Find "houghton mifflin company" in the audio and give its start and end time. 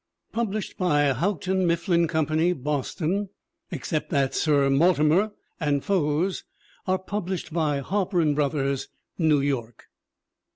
1.13-2.53